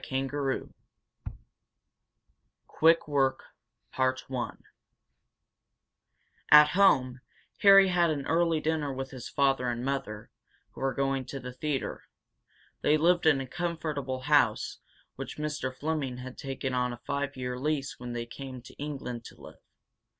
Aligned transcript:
CHAPTER 0.03 0.51
II 0.53 0.69
QUICK 2.65 3.07
WORK 3.07 3.43
At 3.99 4.57
home, 6.69 7.21
Harry 7.59 7.89
had 7.89 8.09
an 8.09 8.25
early 8.25 8.59
dinner 8.59 8.91
with 8.91 9.11
his 9.11 9.29
father 9.29 9.69
and 9.69 9.85
mother, 9.85 10.31
who 10.71 10.81
were 10.81 10.95
going 10.95 11.25
to 11.25 11.39
the 11.39 11.53
theatre. 11.53 12.05
They 12.81 12.97
lived 12.97 13.27
in 13.27 13.39
a 13.39 13.45
comfortable 13.45 14.21
house, 14.21 14.79
which 15.17 15.37
Mr. 15.37 15.71
Fleming 15.71 16.17
had 16.17 16.35
taken 16.35 16.73
on 16.73 16.91
a 16.93 16.97
five 17.05 17.37
year 17.37 17.59
lease 17.59 17.99
when 17.99 18.13
they 18.13 18.25
came 18.25 18.63
to 18.63 18.73
England 18.79 19.23
to 19.25 19.39
live. 19.39 19.59